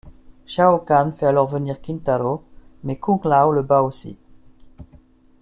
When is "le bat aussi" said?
3.51-4.17